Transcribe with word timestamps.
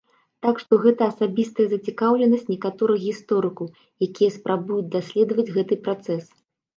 Так 0.43 0.59
што 0.61 0.73
гэта 0.85 1.01
асабістая 1.11 1.65
зацікаўленасць 1.73 2.47
некаторых 2.53 2.97
гісторыкаў, 3.03 3.67
якія 4.07 4.31
спрабуюць 4.37 4.89
даследаваць 4.97 5.53
гэты 5.59 5.79
працэс. 5.89 6.23